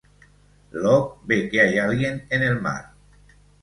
[0.71, 2.95] Locke ve que hay alguien en el mar.